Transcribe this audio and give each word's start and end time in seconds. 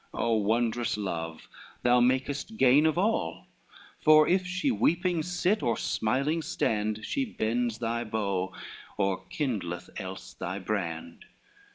O 0.15 0.33
wondrous 0.37 0.97
love! 0.97 1.47
thou 1.83 1.99
makest 1.99 2.57
gain 2.57 2.87
of 2.87 2.97
all; 2.97 3.45
For 3.99 4.27
if 4.27 4.47
she 4.47 4.71
weeping 4.71 5.21
sit, 5.21 5.61
or 5.61 5.77
smiling 5.77 6.41
stand, 6.41 7.05
She 7.05 7.23
bends 7.23 7.77
thy 7.77 8.03
bow, 8.03 8.51
or 8.97 9.23
kindleth 9.27 9.91
else 9.97 10.33
thy 10.33 10.57
brand. 10.57 11.25